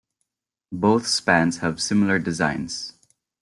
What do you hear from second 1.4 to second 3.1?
have similar designs.